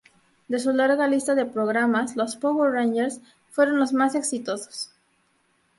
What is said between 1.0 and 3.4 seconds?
lista de programas, los Power Rangers